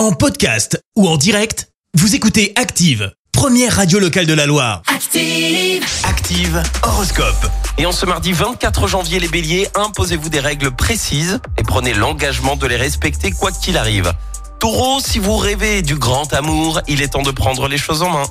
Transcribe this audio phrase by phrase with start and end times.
[0.00, 4.80] En podcast ou en direct, vous écoutez Active, première radio locale de la Loire.
[4.86, 5.84] Active.
[6.04, 7.46] Active Horoscope.
[7.76, 12.56] Et en ce mardi 24 janvier, les béliers, imposez-vous des règles précises et prenez l'engagement
[12.56, 14.10] de les respecter quoi qu'il arrive.
[14.58, 18.08] Taureau, si vous rêvez du grand amour, il est temps de prendre les choses en
[18.08, 18.26] main.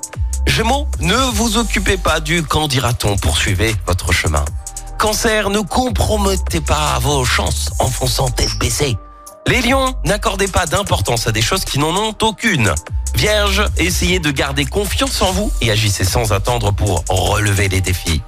[0.47, 4.43] Gémeaux, ne vous occupez pas du qu'en dira-t-on, poursuivez votre chemin.
[4.97, 8.97] Cancer, ne compromettez pas vos chances en fonçant tête baissée.
[9.47, 12.73] Les lions, n'accordez pas d'importance à des choses qui n'en ont aucune.
[13.15, 18.21] Vierge, essayez de garder confiance en vous et agissez sans attendre pour relever les défis.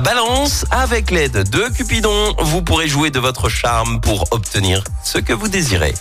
[0.00, 5.32] Balance, avec l'aide de Cupidon, vous pourrez jouer de votre charme pour obtenir ce que
[5.32, 5.94] vous désirez.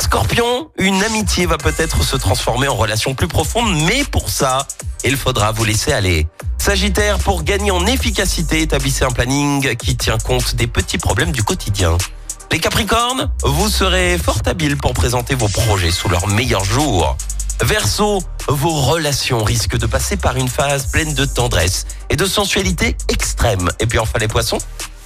[0.00, 4.66] Scorpion, une amitié va peut-être se transformer en relation plus profonde, mais pour ça,
[5.04, 6.26] il faudra vous laisser aller.
[6.58, 11.42] Sagittaire, pour gagner en efficacité, établissez un planning qui tient compte des petits problèmes du
[11.42, 11.98] quotidien.
[12.52, 17.16] Les Capricornes, vous serez fort habile pour présenter vos projets sous leur meilleur jour.
[17.62, 22.94] Verseau, vos relations risquent de passer par une phase pleine de tendresse et de sensualité
[23.08, 23.70] extrême.
[23.80, 24.58] Et puis enfin les poissons,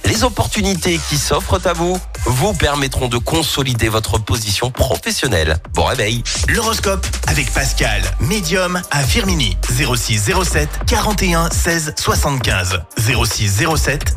[0.03, 5.57] les opportunités qui s'offrent à vous vous permettront de consolider votre position professionnelle.
[5.73, 9.55] Bon réveil L'horoscope avec Pascal, médium à Firmini.
[9.69, 12.81] 06 07 41 16 75.
[12.97, 14.16] 06 07